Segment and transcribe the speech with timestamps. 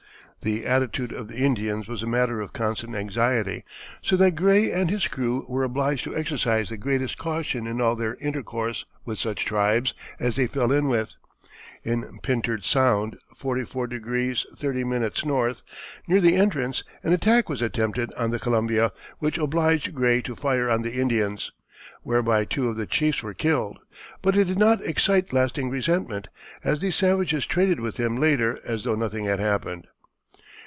[0.43, 3.63] The attitude of the Indians was a matter of constant anxiety,
[4.01, 7.95] so that Gray and his crew were obliged to exercise the greatest caution in all
[7.95, 11.15] their intercourse with such tribes as they fell in with.
[11.83, 13.99] In Pintard Sound, 51°
[14.55, 15.55] 30´ N.,
[16.07, 20.71] near the entrance, an attack was attempted on the Columbia, which obliged Gray to fire
[20.71, 21.51] on the Indians,
[22.01, 23.77] whereby two of the chiefs were killed,
[24.23, 26.29] but it did not excite lasting resentment,
[26.63, 29.85] as these savages traded with him later as though nothing had happened.